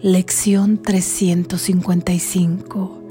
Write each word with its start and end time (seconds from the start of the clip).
Lección 0.00 0.80
355. 0.80 3.02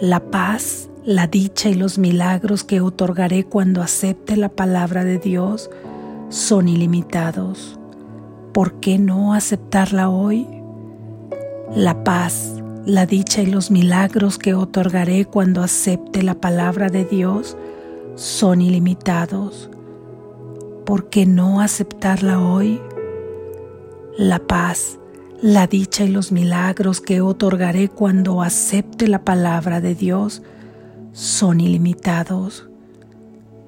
La 0.00 0.20
paz, 0.20 0.88
la 1.04 1.26
dicha 1.26 1.68
y 1.68 1.74
los 1.74 1.98
milagros 1.98 2.62
que 2.62 2.80
otorgaré 2.80 3.42
cuando 3.42 3.82
acepte 3.82 4.36
la 4.36 4.48
palabra 4.48 5.02
de 5.02 5.18
Dios 5.18 5.68
son 6.28 6.68
ilimitados. 6.68 7.80
¿Por 8.52 8.74
qué 8.74 9.00
no 9.00 9.34
aceptarla 9.34 10.08
hoy? 10.08 10.46
La 11.74 12.04
paz, 12.04 12.54
la 12.86 13.06
dicha 13.06 13.42
y 13.42 13.46
los 13.46 13.72
milagros 13.72 14.38
que 14.38 14.54
otorgaré 14.54 15.24
cuando 15.24 15.64
acepte 15.64 16.22
la 16.22 16.36
palabra 16.36 16.90
de 16.90 17.04
Dios 17.04 17.56
son 18.14 18.62
ilimitados. 18.62 19.68
¿Por 20.86 21.08
qué 21.08 21.26
no 21.26 21.60
aceptarla 21.60 22.40
hoy? 22.40 22.80
La 24.16 24.38
paz, 24.38 24.99
la 25.42 25.66
dicha 25.66 26.04
y 26.04 26.08
los 26.08 26.32
milagros 26.32 27.00
que 27.00 27.22
otorgaré 27.22 27.88
cuando 27.88 28.42
acepte 28.42 29.08
la 29.08 29.24
palabra 29.24 29.80
de 29.80 29.94
Dios 29.94 30.42
son 31.12 31.60
ilimitados. 31.60 32.68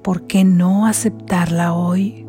¿Por 0.03 0.27
qué 0.27 0.43
no 0.43 0.85
aceptarla 0.85 1.73
hoy? 1.73 2.27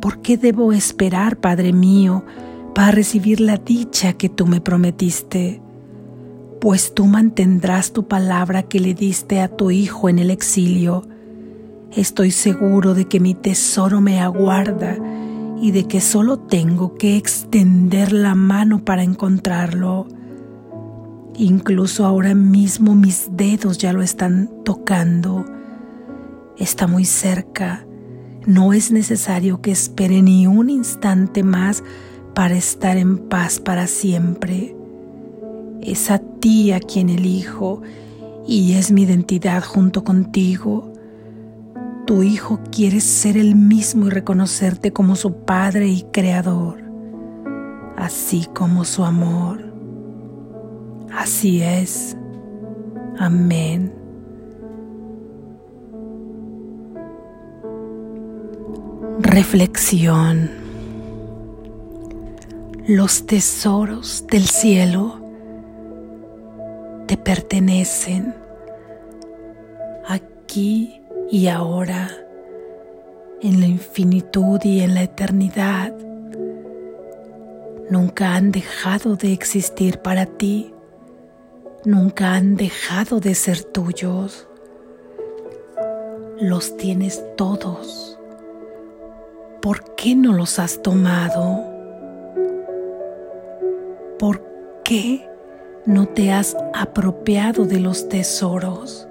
¿Por 0.00 0.20
qué 0.22 0.36
debo 0.36 0.72
esperar, 0.72 1.36
Padre 1.38 1.72
mío, 1.72 2.24
para 2.74 2.92
recibir 2.92 3.40
la 3.40 3.56
dicha 3.56 4.12
que 4.12 4.28
tú 4.28 4.46
me 4.46 4.60
prometiste? 4.60 5.60
Pues 6.60 6.94
tú 6.94 7.06
mantendrás 7.06 7.92
tu 7.92 8.06
palabra 8.06 8.62
que 8.62 8.78
le 8.78 8.94
diste 8.94 9.40
a 9.40 9.48
tu 9.48 9.72
Hijo 9.72 10.08
en 10.08 10.20
el 10.20 10.30
exilio. 10.30 11.08
Estoy 11.90 12.30
seguro 12.30 12.94
de 12.94 13.06
que 13.06 13.18
mi 13.18 13.34
tesoro 13.34 14.00
me 14.00 14.20
aguarda 14.20 14.96
y 15.62 15.70
de 15.70 15.84
que 15.86 16.00
solo 16.00 16.40
tengo 16.40 16.96
que 16.96 17.16
extender 17.16 18.12
la 18.12 18.34
mano 18.34 18.84
para 18.84 19.04
encontrarlo. 19.04 20.08
Incluso 21.36 22.04
ahora 22.04 22.34
mismo 22.34 22.96
mis 22.96 23.28
dedos 23.30 23.78
ya 23.78 23.92
lo 23.92 24.02
están 24.02 24.50
tocando. 24.64 25.44
Está 26.58 26.88
muy 26.88 27.04
cerca. 27.04 27.86
No 28.44 28.72
es 28.72 28.90
necesario 28.90 29.62
que 29.62 29.70
espere 29.70 30.20
ni 30.20 30.48
un 30.48 30.68
instante 30.68 31.44
más 31.44 31.84
para 32.34 32.56
estar 32.56 32.96
en 32.96 33.18
paz 33.28 33.60
para 33.60 33.86
siempre. 33.86 34.74
Es 35.80 36.10
a 36.10 36.18
ti 36.18 36.72
a 36.72 36.80
quien 36.80 37.08
elijo 37.08 37.82
y 38.48 38.72
es 38.72 38.90
mi 38.90 39.02
identidad 39.02 39.62
junto 39.62 40.02
contigo 40.02 40.91
tu 42.12 42.22
Hijo 42.22 42.60
quiere 42.70 43.00
ser 43.00 43.38
el 43.38 43.54
mismo 43.54 44.08
y 44.08 44.10
reconocerte 44.10 44.92
como 44.92 45.16
su 45.16 45.32
Padre 45.46 45.88
y 45.88 46.02
Creador, 46.12 46.76
así 47.96 48.46
como 48.52 48.84
su 48.84 49.02
amor. 49.02 49.64
Así 51.10 51.62
es. 51.62 52.14
Amén. 53.18 53.94
Reflexión. 59.20 60.50
Los 62.88 63.24
tesoros 63.24 64.26
del 64.30 64.44
cielo 64.44 65.18
te 67.06 67.16
pertenecen 67.16 68.34
aquí 70.06 71.01
y 71.32 71.48
ahora, 71.48 72.10
en 73.40 73.60
la 73.60 73.66
infinitud 73.66 74.60
y 74.64 74.82
en 74.82 74.92
la 74.92 75.04
eternidad, 75.04 75.96
nunca 77.88 78.34
han 78.34 78.52
dejado 78.52 79.16
de 79.16 79.32
existir 79.32 80.00
para 80.00 80.26
ti, 80.26 80.74
nunca 81.86 82.34
han 82.34 82.56
dejado 82.56 83.18
de 83.18 83.34
ser 83.34 83.64
tuyos. 83.64 84.46
Los 86.38 86.76
tienes 86.76 87.24
todos. 87.38 88.18
¿Por 89.62 89.94
qué 89.94 90.14
no 90.14 90.34
los 90.34 90.58
has 90.58 90.82
tomado? 90.82 91.64
¿Por 94.18 94.44
qué 94.84 95.26
no 95.86 96.08
te 96.08 96.30
has 96.30 96.54
apropiado 96.74 97.64
de 97.64 97.80
los 97.80 98.10
tesoros? 98.10 99.08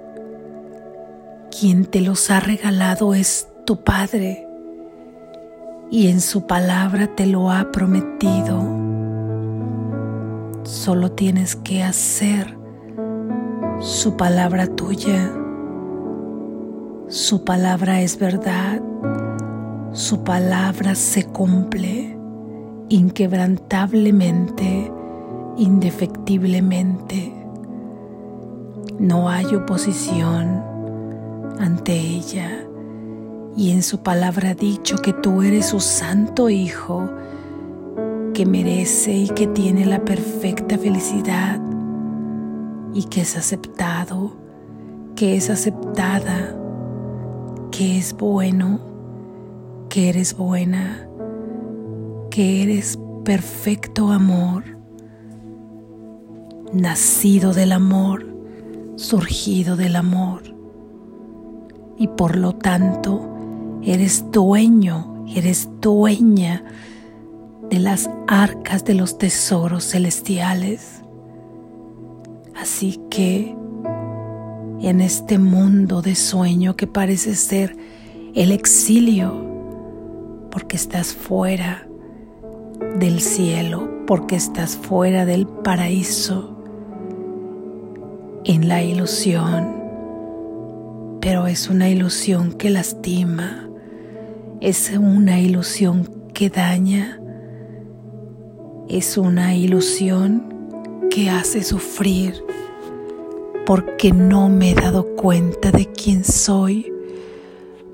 Quien 1.62 1.84
te 1.84 2.00
los 2.00 2.28
ha 2.32 2.40
regalado 2.40 3.14
es 3.14 3.46
tu 3.64 3.84
Padre 3.84 4.48
y 5.92 6.08
en 6.08 6.20
su 6.20 6.48
palabra 6.48 7.06
te 7.14 7.24
lo 7.24 7.52
ha 7.52 7.70
prometido. 7.70 8.60
Solo 10.64 11.12
tienes 11.12 11.54
que 11.54 11.84
hacer 11.84 12.58
su 13.78 14.16
palabra 14.16 14.66
tuya. 14.66 15.32
Su 17.06 17.44
palabra 17.44 18.00
es 18.00 18.18
verdad. 18.18 18.82
Su 19.92 20.24
palabra 20.24 20.96
se 20.96 21.26
cumple 21.26 22.18
inquebrantablemente, 22.88 24.90
indefectiblemente. 25.56 27.32
No 28.98 29.28
hay 29.28 29.54
oposición 29.54 30.71
ante 31.58 31.92
ella 31.92 32.66
y 33.56 33.70
en 33.72 33.82
su 33.82 34.02
palabra 34.02 34.50
ha 34.50 34.54
dicho 34.54 34.96
que 34.96 35.12
tú 35.12 35.42
eres 35.42 35.66
su 35.66 35.80
santo 35.80 36.48
Hijo, 36.48 37.10
que 38.34 38.46
merece 38.46 39.12
y 39.12 39.28
que 39.28 39.46
tiene 39.46 39.84
la 39.84 40.04
perfecta 40.04 40.78
felicidad 40.78 41.60
y 42.94 43.04
que 43.04 43.22
es 43.22 43.36
aceptado, 43.36 44.36
que 45.16 45.36
es 45.36 45.50
aceptada, 45.50 46.56
que 47.70 47.98
es 47.98 48.14
bueno, 48.14 48.80
que 49.90 50.08
eres 50.08 50.34
buena, 50.34 51.06
que 52.30 52.62
eres 52.62 52.98
perfecto 53.24 54.12
amor, 54.12 54.64
nacido 56.72 57.52
del 57.52 57.72
amor, 57.72 58.26
surgido 58.96 59.76
del 59.76 59.96
amor 59.96 60.51
y 61.98 62.08
por 62.08 62.36
lo 62.36 62.54
tanto 62.54 63.28
eres 63.82 64.30
dueño, 64.30 65.24
eres 65.28 65.68
dueña 65.80 66.64
de 67.68 67.78
las 67.78 68.10
arcas 68.26 68.84
de 68.84 68.94
los 68.94 69.18
tesoros 69.18 69.84
celestiales. 69.84 71.02
Así 72.54 73.00
que 73.10 73.56
en 74.80 75.00
este 75.00 75.38
mundo 75.38 76.02
de 76.02 76.14
sueño 76.14 76.76
que 76.76 76.86
parece 76.86 77.34
ser 77.34 77.76
el 78.34 78.52
exilio, 78.52 79.32
porque 80.50 80.76
estás 80.76 81.14
fuera 81.14 81.86
del 82.98 83.20
cielo, 83.20 83.88
porque 84.06 84.36
estás 84.36 84.76
fuera 84.76 85.24
del 85.24 85.46
paraíso, 85.46 86.58
en 88.44 88.68
la 88.68 88.82
ilusión, 88.82 89.81
pero 91.22 91.46
es 91.46 91.68
una 91.68 91.88
ilusión 91.88 92.52
que 92.52 92.68
lastima, 92.68 93.70
es 94.60 94.92
una 94.98 95.38
ilusión 95.38 96.10
que 96.34 96.50
daña, 96.50 97.20
es 98.88 99.16
una 99.16 99.54
ilusión 99.54 100.52
que 101.10 101.30
hace 101.30 101.62
sufrir. 101.62 102.44
Porque 103.64 104.10
no 104.10 104.48
me 104.48 104.72
he 104.72 104.74
dado 104.74 105.14
cuenta 105.14 105.70
de 105.70 105.86
quién 105.86 106.24
soy, 106.24 106.92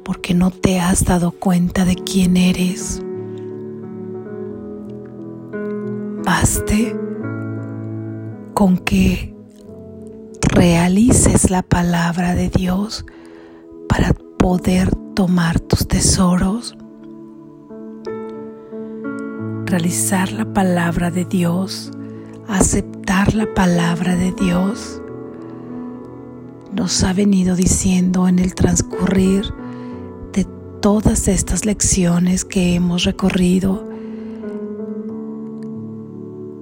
porque 0.04 0.32
no 0.32 0.50
te 0.50 0.80
has 0.80 1.04
dado 1.04 1.32
cuenta 1.32 1.84
de 1.84 1.96
quién 1.96 2.38
eres. 2.38 3.02
Baste 6.24 6.96
con 8.54 8.78
que 8.78 9.34
realices 10.54 11.50
la 11.50 11.60
palabra 11.60 12.34
de 12.34 12.48
Dios 12.48 13.04
para 13.88 14.12
poder 14.38 14.94
tomar 15.14 15.58
tus 15.58 15.88
tesoros, 15.88 16.76
realizar 19.66 20.32
la 20.32 20.52
palabra 20.52 21.10
de 21.10 21.24
Dios, 21.24 21.90
aceptar 22.46 23.34
la 23.34 23.52
palabra 23.54 24.14
de 24.14 24.32
Dios, 24.32 25.02
nos 26.72 27.02
ha 27.02 27.12
venido 27.12 27.56
diciendo 27.56 28.28
en 28.28 28.38
el 28.38 28.54
transcurrir 28.54 29.52
de 30.32 30.46
todas 30.80 31.26
estas 31.28 31.64
lecciones 31.64 32.44
que 32.44 32.74
hemos 32.74 33.04
recorrido 33.04 33.88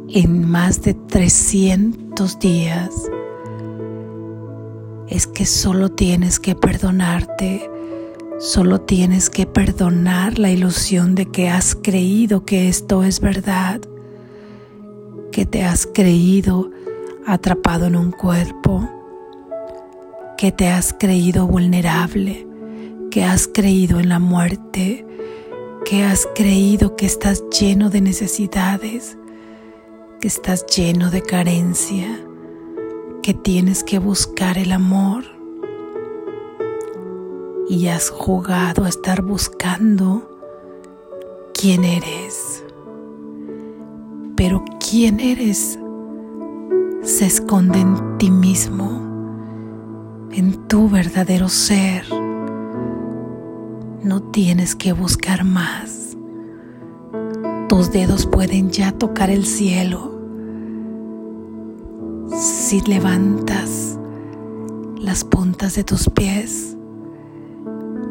en 0.08 0.48
más 0.48 0.82
de 0.82 0.94
300 0.94 2.38
días 2.38 3.10
es 5.08 5.26
que 5.26 5.46
solo 5.46 5.90
tienes 5.90 6.40
que 6.40 6.54
perdonarte 6.54 7.70
Solo 8.38 8.82
tienes 8.82 9.30
que 9.30 9.46
perdonar 9.46 10.38
la 10.38 10.50
ilusión 10.50 11.14
de 11.14 11.24
que 11.24 11.48
has 11.48 11.74
creído 11.74 12.44
que 12.44 12.68
esto 12.68 13.02
es 13.02 13.20
verdad, 13.20 13.80
que 15.32 15.46
te 15.46 15.64
has 15.64 15.86
creído 15.86 16.70
atrapado 17.26 17.86
en 17.86 17.96
un 17.96 18.10
cuerpo, 18.12 18.86
que 20.36 20.52
te 20.52 20.68
has 20.68 20.92
creído 20.92 21.46
vulnerable, 21.46 22.46
que 23.10 23.24
has 23.24 23.48
creído 23.48 24.00
en 24.00 24.10
la 24.10 24.18
muerte, 24.18 25.06
que 25.86 26.04
has 26.04 26.28
creído 26.34 26.94
que 26.94 27.06
estás 27.06 27.42
lleno 27.58 27.88
de 27.88 28.02
necesidades, 28.02 29.16
que 30.20 30.28
estás 30.28 30.66
lleno 30.66 31.10
de 31.10 31.22
carencia, 31.22 32.20
que 33.26 33.34
tienes 33.34 33.82
que 33.82 33.98
buscar 33.98 34.56
el 34.56 34.70
amor 34.70 35.24
y 37.68 37.88
has 37.88 38.08
jugado 38.08 38.84
a 38.84 38.88
estar 38.88 39.20
buscando 39.20 40.30
quién 41.52 41.82
eres. 41.82 42.64
Pero 44.36 44.64
quién 44.78 45.18
eres 45.18 45.76
se 47.02 47.26
esconde 47.26 47.80
en 47.80 48.16
ti 48.18 48.30
mismo, 48.30 48.90
en 50.30 50.68
tu 50.68 50.88
verdadero 50.88 51.48
ser. 51.48 52.04
No 54.04 54.22
tienes 54.30 54.76
que 54.76 54.92
buscar 54.92 55.42
más. 55.42 56.16
Tus 57.68 57.90
dedos 57.90 58.24
pueden 58.24 58.70
ya 58.70 58.92
tocar 58.92 59.30
el 59.30 59.46
cielo. 59.46 60.15
Levantas 62.84 63.98
las 64.96 65.24
puntas 65.24 65.74
de 65.74 65.82
tus 65.82 66.08
pies, 66.08 66.76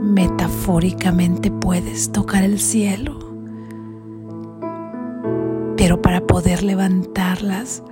metafóricamente 0.01 1.49
puedes 1.49 2.11
tocar 2.11 2.43
el 2.43 2.59
cielo, 2.59 3.17
pero 5.77 6.01
para 6.01 6.27
poder 6.27 6.63
levantarlas 6.63 7.83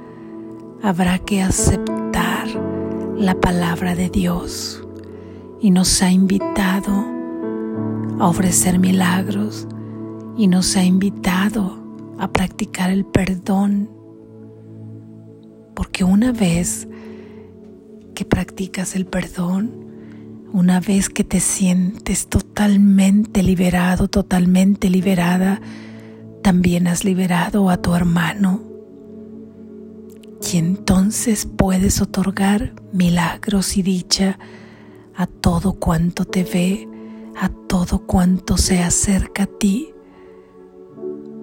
habrá 0.82 1.20
que 1.20 1.42
aceptar 1.42 2.48
la 3.16 3.40
palabra 3.40 3.96
de 3.96 4.10
Dios 4.10 4.86
y 5.62 5.72
nos 5.72 6.02
ha 6.02 6.12
invitado 6.12 7.06
a 8.20 8.28
ofrecer 8.28 8.80
milagros 8.80 9.68
y 10.36 10.48
nos 10.48 10.76
ha 10.76 10.84
invitado 10.84 11.78
a 12.20 12.28
practicar 12.28 12.90
el 12.90 13.06
perdón, 13.06 13.90
porque 15.74 16.04
una 16.04 16.32
vez 16.32 16.88
que 18.16 18.26
practicas 18.26 18.96
el 18.96 19.06
perdón, 19.06 19.84
una 20.54 20.80
vez 20.80 21.10
que 21.10 21.24
te 21.24 21.40
sientes 21.40 22.28
totalmente 22.28 23.42
liberado, 23.42 24.08
totalmente 24.08 24.90
liberada, 24.90 25.62
también 26.44 26.88
has 26.88 27.04
liberado 27.04 27.70
a 27.72 27.78
tu 27.78 27.96
hermano. 27.96 28.62
Y 30.52 30.58
entonces 30.58 31.48
puedes 31.48 32.02
otorgar 32.02 32.74
milagros 32.92 33.78
y 33.78 33.82
dicha 33.82 34.38
a 35.16 35.26
todo 35.26 35.74
cuanto 35.74 36.26
te 36.26 36.44
ve, 36.44 36.88
a 37.36 37.50
todo 37.50 38.06
cuanto 38.06 38.58
se 38.58 38.84
acerca 38.84 39.44
a 39.44 39.48
ti, 39.48 39.90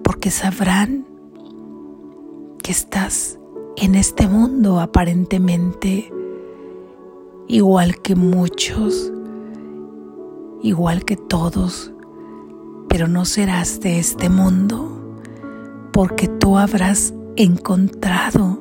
porque 0.03 0.31
sabrán 0.31 1.05
que 2.63 2.71
estás 2.71 3.40
en 3.77 3.95
este 3.95 4.27
mundo 4.27 4.79
aparentemente 4.79 6.11
igual 7.47 8.01
que 8.01 8.15
muchos, 8.15 9.11
igual 10.61 11.03
que 11.03 11.17
todos, 11.17 11.91
pero 12.87 13.07
no 13.07 13.25
serás 13.25 13.81
de 13.81 13.99
este 13.99 14.29
mundo, 14.29 15.19
porque 15.91 16.27
tú 16.27 16.57
habrás 16.57 17.13
encontrado 17.35 18.59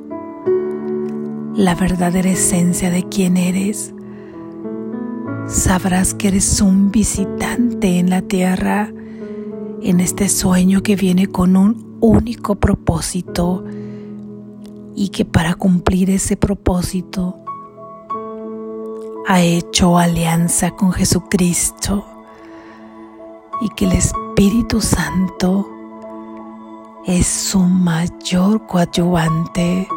la 1.54 1.74
verdadera 1.74 2.30
esencia 2.30 2.90
de 2.90 3.04
quién 3.04 3.36
eres. 3.36 3.94
Sabrás 5.46 6.14
que 6.14 6.28
eres 6.28 6.60
un 6.60 6.90
visitante 6.90 7.98
en 7.98 8.10
la 8.10 8.22
tierra, 8.22 8.92
en 9.82 10.00
este 10.00 10.28
sueño 10.28 10.82
que 10.82 10.96
viene 10.96 11.26
con 11.26 11.56
un 11.56 11.96
único 12.00 12.56
propósito 12.56 13.64
y 14.94 15.08
que 15.10 15.24
para 15.24 15.54
cumplir 15.54 16.10
ese 16.10 16.36
propósito 16.36 17.36
ha 19.28 19.40
hecho 19.40 19.98
alianza 19.98 20.72
con 20.72 20.92
Jesucristo 20.92 22.04
y 23.60 23.68
que 23.70 23.84
el 23.84 23.92
Espíritu 23.92 24.80
Santo 24.80 25.68
es 27.06 27.26
su 27.26 27.60
mayor 27.60 28.66
coadyuvante, 28.66 29.88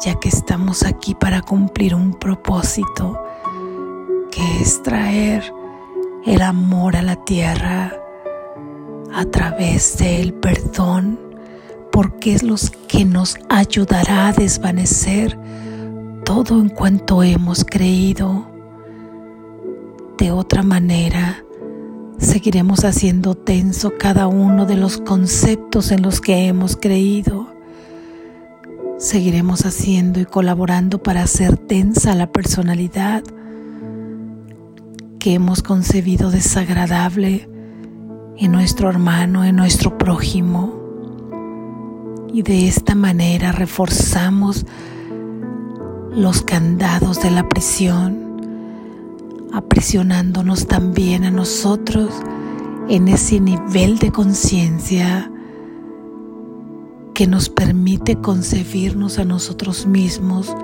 ya 0.00 0.14
que 0.18 0.28
estamos 0.28 0.84
aquí 0.84 1.14
para 1.14 1.42
cumplir 1.42 1.94
un 1.94 2.14
propósito 2.14 3.22
que 4.30 4.60
es 4.60 4.82
traer 4.82 5.52
el 6.24 6.42
amor 6.42 6.96
a 6.96 7.02
la 7.02 7.16
tierra 7.24 7.92
a 9.14 9.24
través 9.26 9.96
del 9.98 10.34
perdón, 10.34 11.18
porque 11.96 12.34
es 12.34 12.42
lo 12.42 12.56
que 12.88 13.06
nos 13.06 13.38
ayudará 13.48 14.28
a 14.28 14.32
desvanecer 14.34 15.38
todo 16.26 16.60
en 16.60 16.68
cuanto 16.68 17.22
hemos 17.22 17.64
creído. 17.64 18.50
De 20.18 20.30
otra 20.30 20.62
manera, 20.62 21.42
seguiremos 22.18 22.84
haciendo 22.84 23.34
tenso 23.34 23.94
cada 23.98 24.26
uno 24.26 24.66
de 24.66 24.76
los 24.76 24.98
conceptos 24.98 25.90
en 25.90 26.02
los 26.02 26.20
que 26.20 26.48
hemos 26.48 26.76
creído. 26.76 27.48
Seguiremos 28.98 29.64
haciendo 29.64 30.20
y 30.20 30.26
colaborando 30.26 31.02
para 31.02 31.22
hacer 31.22 31.56
tensa 31.56 32.14
la 32.14 32.30
personalidad 32.30 33.24
que 35.18 35.32
hemos 35.32 35.62
concebido 35.62 36.30
desagradable 36.30 37.48
en 38.36 38.52
nuestro 38.52 38.90
hermano, 38.90 39.46
en 39.46 39.56
nuestro 39.56 39.96
prójimo. 39.96 40.85
Y 42.32 42.42
de 42.42 42.68
esta 42.68 42.94
manera 42.94 43.52
reforzamos 43.52 44.66
los 46.16 46.42
candados 46.42 47.20
de 47.22 47.30
la 47.30 47.48
prisión, 47.48 48.40
aprisionándonos 49.52 50.66
también 50.66 51.24
a 51.24 51.30
nosotros 51.30 52.10
en 52.88 53.08
ese 53.08 53.40
nivel 53.40 53.98
de 53.98 54.12
conciencia 54.12 55.30
que 57.14 57.26
nos 57.26 57.48
permite 57.48 58.16
concebirnos 58.16 59.18
a 59.18 59.24
nosotros 59.24 59.86
mismos, 59.86 60.54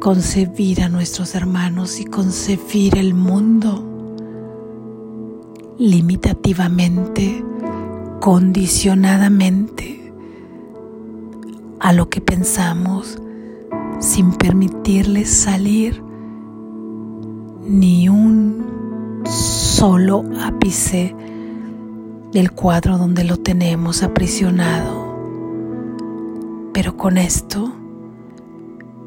concebir 0.00 0.82
a 0.82 0.88
nuestros 0.88 1.34
hermanos 1.34 1.98
y 2.00 2.04
concebir 2.04 2.98
el 2.98 3.14
mundo 3.14 3.82
limitativamente, 5.78 7.44
condicionadamente 8.20 9.95
a 11.80 11.92
lo 11.92 12.08
que 12.08 12.20
pensamos, 12.20 13.18
sin 13.98 14.32
permitirles 14.32 15.30
salir 15.30 16.02
ni 17.66 18.08
un 18.08 19.24
solo 19.24 20.24
ápice 20.42 21.14
del 22.32 22.52
cuadro 22.52 22.98
donde 22.98 23.24
lo 23.24 23.38
tenemos 23.38 24.02
aprisionado. 24.02 25.06
Pero 26.72 26.96
con 26.96 27.18
esto 27.18 27.72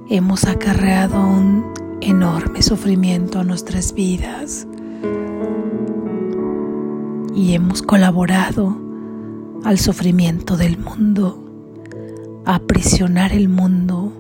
hemos 0.10 0.46
acarreado 0.46 1.20
un 1.20 1.66
enorme 2.02 2.62
sufrimiento 2.62 3.40
a 3.40 3.44
nuestras 3.44 3.94
vidas 3.94 4.68
y 7.36 7.54
hemos 7.54 7.82
colaborado 7.82 8.76
al 9.64 9.78
sufrimiento 9.78 10.58
del 10.58 10.78
mundo, 10.78 11.49
aprisionar 12.56 13.34
el 13.34 13.50
mundo 13.50 14.14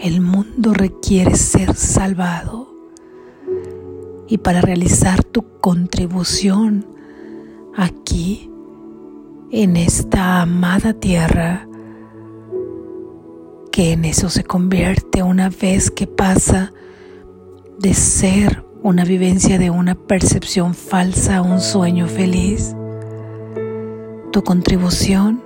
el 0.00 0.20
mundo 0.20 0.74
requiere 0.74 1.34
ser 1.36 1.74
salvado 1.74 2.68
y 4.28 4.38
para 4.38 4.60
realizar 4.60 5.24
tu 5.24 5.58
contribución 5.60 6.86
aquí, 7.74 8.50
en 9.50 9.76
esta 9.76 10.42
amada 10.42 10.92
tierra, 10.92 11.68
que 13.70 13.92
en 13.92 14.04
eso 14.04 14.28
se 14.28 14.44
convierte 14.44 15.22
una 15.22 15.48
vez 15.48 15.90
que 15.90 16.06
pasa 16.06 16.72
de 17.78 17.94
ser 17.94 18.64
una 18.82 19.04
vivencia 19.04 19.58
de 19.58 19.70
una 19.70 19.94
percepción 19.94 20.74
falsa 20.74 21.36
a 21.36 21.42
un 21.42 21.60
sueño 21.60 22.06
feliz. 22.06 22.74
Tu 24.32 24.42
contribución 24.42 25.45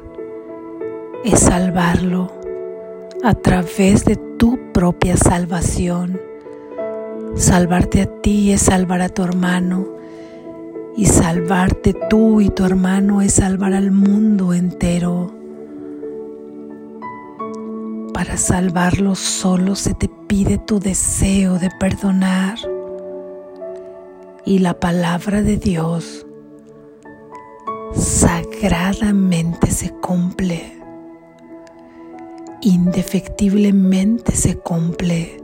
es 1.24 1.40
salvarlo 1.40 2.32
a 3.22 3.34
través 3.34 4.04
de 4.04 4.16
tu 4.16 4.72
propia 4.72 5.16
salvación, 5.16 6.20
Salvarte 7.36 8.02
a 8.02 8.06
ti 8.06 8.52
es 8.52 8.62
salvar 8.62 9.00
a 9.02 9.08
tu 9.08 9.22
hermano 9.22 9.86
y 10.96 11.06
salvarte 11.06 11.94
tú 12.10 12.40
y 12.40 12.50
tu 12.50 12.64
hermano 12.64 13.22
es 13.22 13.34
salvar 13.34 13.72
al 13.72 13.92
mundo 13.92 14.52
entero. 14.52 15.32
Para 18.12 18.36
salvarlo 18.36 19.14
solo 19.14 19.76
se 19.76 19.94
te 19.94 20.10
pide 20.26 20.58
tu 20.58 20.80
deseo 20.80 21.58
de 21.58 21.70
perdonar. 21.78 22.58
Y 24.44 24.58
la 24.58 24.78
palabra 24.78 25.40
de 25.42 25.56
Dios 25.56 26.26
sagradamente 27.94 29.70
se 29.70 29.90
cumple, 29.90 30.79
indefectiblemente 32.62 34.36
se 34.36 34.56
cumple. 34.56 35.42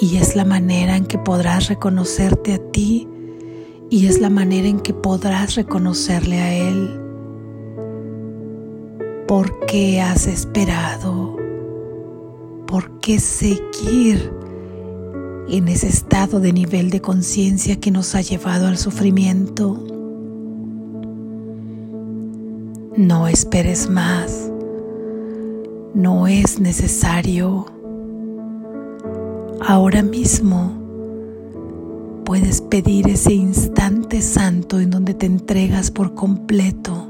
Y 0.00 0.16
es 0.16 0.36
la 0.36 0.44
manera 0.44 0.96
en 0.96 1.06
que 1.06 1.18
podrás 1.18 1.68
reconocerte 1.68 2.54
a 2.54 2.58
ti 2.58 3.08
y 3.90 4.06
es 4.06 4.20
la 4.20 4.30
manera 4.30 4.68
en 4.68 4.80
que 4.80 4.94
podrás 4.94 5.56
reconocerle 5.56 6.40
a 6.40 6.54
Él. 6.54 7.00
¿Por 9.26 9.66
qué 9.66 10.00
has 10.00 10.26
esperado? 10.26 11.36
¿Por 12.66 13.00
qué 13.00 13.18
seguir 13.18 14.32
en 15.48 15.68
ese 15.68 15.88
estado 15.88 16.38
de 16.38 16.52
nivel 16.52 16.90
de 16.90 17.00
conciencia 17.00 17.80
que 17.80 17.90
nos 17.90 18.14
ha 18.14 18.20
llevado 18.20 18.68
al 18.68 18.78
sufrimiento? 18.78 19.84
No 22.96 23.26
esperes 23.26 23.88
más. 23.88 24.49
No 25.94 26.26
es 26.28 26.60
necesario. 26.60 27.66
Ahora 29.60 30.02
mismo 30.02 30.72
puedes 32.24 32.60
pedir 32.60 33.08
ese 33.08 33.34
instante 33.34 34.22
santo 34.22 34.78
en 34.78 34.90
donde 34.90 35.14
te 35.14 35.26
entregas 35.26 35.90
por 35.90 36.14
completo 36.14 37.08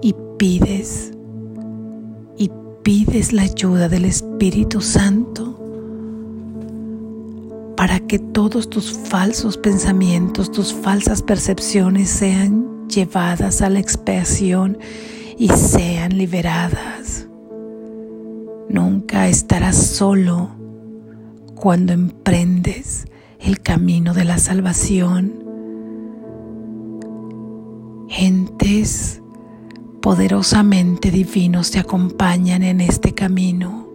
y 0.00 0.14
pides 0.38 1.12
y 2.38 2.50
pides 2.82 3.34
la 3.34 3.42
ayuda 3.42 3.90
del 3.90 4.06
Espíritu 4.06 4.80
Santo 4.80 5.54
para 7.76 8.00
que 8.00 8.18
todos 8.18 8.70
tus 8.70 8.92
falsos 8.92 9.58
pensamientos, 9.58 10.50
tus 10.50 10.72
falsas 10.72 11.20
percepciones 11.22 12.08
sean 12.08 12.88
llevadas 12.88 13.60
a 13.60 13.68
la 13.68 13.80
expiación 13.80 14.78
y 15.38 15.48
sean 15.48 16.18
liberadas. 16.18 17.28
Nunca 18.68 19.28
estarás 19.28 19.76
solo 19.76 20.50
cuando 21.54 21.92
emprendes 21.92 23.06
el 23.38 23.60
camino 23.60 24.14
de 24.14 24.24
la 24.24 24.38
salvación. 24.38 25.32
Gentes 28.08 29.22
poderosamente 30.02 31.10
divinos 31.10 31.70
te 31.70 31.78
acompañan 31.78 32.64
en 32.64 32.80
este 32.80 33.14
camino. 33.14 33.86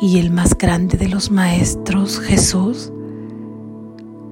Y 0.00 0.18
el 0.18 0.30
más 0.30 0.58
grande 0.58 0.98
de 0.98 1.08
los 1.08 1.30
maestros, 1.30 2.20
Jesús, 2.20 2.92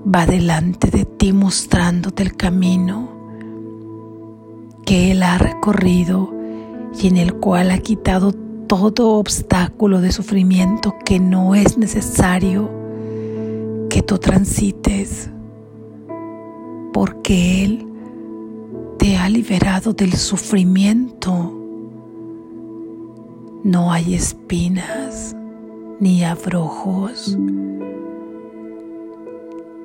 va 0.05 0.27
delante 0.27 0.91
de 0.91 1.07
ti 1.07 1.33
mostrándote 1.33 2.23
el 2.23 2.37
camino 2.37 3.12
que 4.85 5.13
Él 5.13 5.23
ha 5.23 5.39
recorrido 5.39 6.33
y 7.01 7.07
en 7.09 7.17
el 7.17 7.35
cual 7.35 7.71
ha 7.71 7.79
quitado 7.79 8.33
todo 8.67 9.17
obstáculo 9.17 10.01
de 10.01 10.13
sufrimiento 10.13 10.95
que 11.05 11.21
no 11.21 11.55
es 11.55 11.79
necesario 11.79 12.71
que 13.89 14.03
tú 14.03 14.19
transites, 14.19 15.31
porque 16.93 17.65
Él 17.65 17.87
te 18.99 19.17
ha 19.17 19.29
liberado 19.29 19.93
del 19.93 20.15
sufrimiento. 20.15 21.59
No 23.65 23.93
hay 23.93 24.15
espinas 24.15 25.37
ni 26.01 26.25
abrojos. 26.25 27.37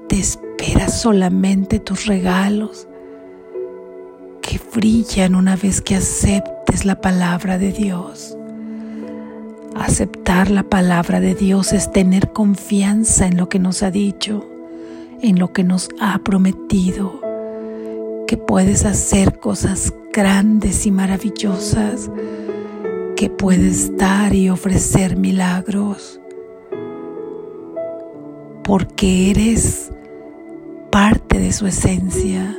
Te 0.08 0.20
espera 0.20 0.88
solamente 0.88 1.80
tus 1.80 2.06
regalos 2.06 2.87
que 4.58 4.80
brillan 4.80 5.36
una 5.36 5.56
vez 5.56 5.82
que 5.82 5.96
aceptes 5.96 6.86
la 6.86 7.02
palabra 7.02 7.58
de 7.58 7.72
Dios. 7.72 8.38
Aceptar 9.76 10.50
la 10.50 10.64
palabra 10.64 11.20
de 11.20 11.36
Dios 11.36 11.74
es 11.74 11.92
tener 11.92 12.32
confianza 12.32 13.28
en 13.28 13.38
lo 13.38 13.50
que 13.50 13.60
nos 13.60 13.84
ha 13.84 13.92
dicho, 13.92 14.48
en 15.22 15.38
lo 15.38 15.54
que 15.54 15.64
nos 15.64 15.90
ha 16.00 16.18
prometido, 16.20 17.22
que 18.28 18.38
puedes 18.38 18.86
hacer 18.86 19.40
cosas 19.40 19.94
grandes 20.12 20.86
y 20.86 20.92
maravillosas, 20.92 22.10
que 23.16 23.30
puedes 23.30 23.96
dar 23.98 24.34
y 24.34 24.50
ofrecer 24.50 25.18
milagros, 25.18 26.20
porque 28.64 29.32
eres 29.32 29.92
parte 30.92 31.40
de 31.40 31.52
su 31.52 31.68
esencia, 31.68 32.58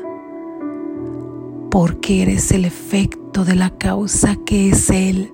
porque 1.71 2.23
eres 2.23 2.51
el 2.53 2.65
efecto 2.65 3.45
de 3.45 3.55
la 3.55 3.71
causa 3.71 4.37
que 4.47 4.71
es 4.71 4.91
Él 4.91 5.33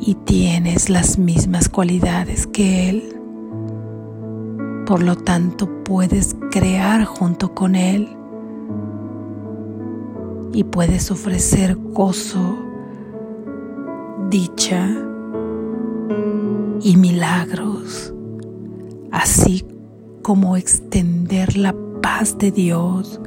y 0.00 0.14
tienes 0.14 0.88
las 0.88 1.18
mismas 1.18 1.68
cualidades 1.68 2.46
que 2.46 2.88
Él. 2.88 3.14
Por 4.86 5.02
lo 5.02 5.16
tanto, 5.16 5.68
puedes 5.84 6.36
crear 6.50 7.04
junto 7.04 7.54
con 7.54 7.74
Él 7.74 8.16
y 10.52 10.64
puedes 10.64 11.10
ofrecer 11.10 11.76
gozo, 11.76 12.58
dicha 14.30 14.88
y 16.80 16.96
milagros, 16.96 18.14
así 19.10 19.64
como 20.22 20.56
extender 20.56 21.56
la 21.56 21.74
paz 22.00 22.38
de 22.38 22.50
Dios. 22.50 23.20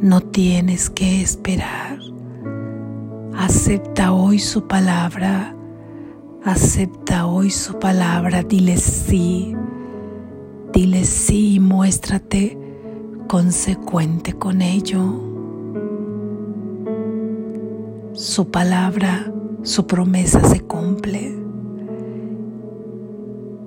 No 0.00 0.20
tienes 0.20 0.90
que 0.90 1.22
esperar 1.22 1.98
Acepta 3.38 4.12
hoy 4.12 4.40
su 4.40 4.66
palabra. 4.66 5.54
Acepta 6.44 7.26
hoy 7.26 7.50
su 7.50 7.78
palabra. 7.78 8.42
Dile 8.42 8.76
sí. 8.76 9.54
Dile 10.72 11.04
sí 11.04 11.54
y 11.54 11.60
muéstrate 11.60 12.58
consecuente 13.28 14.32
con 14.32 14.60
ello. 14.60 15.22
Su 18.12 18.50
palabra, 18.50 19.32
su 19.62 19.86
promesa 19.86 20.44
se 20.44 20.60
cumple 20.60 21.28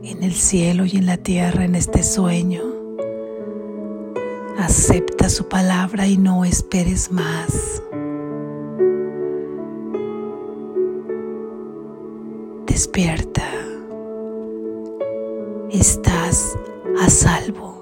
en 0.03 0.21
el 0.21 0.33
cielo 0.33 0.85
y 0.85 0.97
en 0.97 1.05
la 1.05 1.17
tierra 1.17 1.63
en 1.63 1.75
este 1.75 2.03
sueño. 2.03 2.80
Acepta 4.61 5.29
su 5.29 5.47
palabra 5.49 6.07
y 6.07 6.17
no 6.17 6.45
esperes 6.45 7.11
más. 7.11 7.81
despierta. 12.81 13.47
Estás 15.69 16.57
a 16.99 17.09
salvo. 17.09 17.80